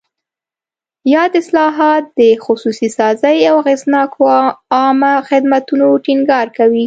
[1.13, 4.21] یاد اصلاحات د خصوصي سازۍ او اغېزناکو
[4.75, 6.79] عامه خدمتونو ټینګار کوي.